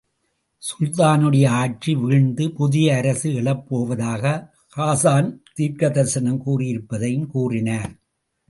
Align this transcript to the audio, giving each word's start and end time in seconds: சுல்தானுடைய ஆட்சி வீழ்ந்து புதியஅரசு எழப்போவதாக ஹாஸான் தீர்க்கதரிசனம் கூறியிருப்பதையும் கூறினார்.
சுல்தானுடைய 0.63 1.47
ஆட்சி 1.47 1.91
வீழ்ந்து 1.95 2.45
புதியஅரசு 2.59 3.29
எழப்போவதாக 3.41 4.23
ஹாஸான் 4.77 5.29
தீர்க்கதரிசனம் 5.59 6.41
கூறியிருப்பதையும் 6.45 7.27
கூறினார். 7.27 7.91